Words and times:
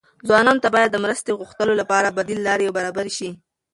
ځوانانو 0.27 0.63
ته 0.63 0.69
باید 0.75 0.89
د 0.91 0.97
مرستې 1.03 1.31
غوښتلو 1.39 1.73
لپاره 1.81 2.15
بدیل 2.17 2.39
لارې 2.47 2.75
برابرې 2.77 3.11
شي. 3.17 3.29